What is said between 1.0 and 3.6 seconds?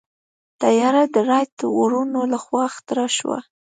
د رائټ وروڼو لخوا اختراع شوه.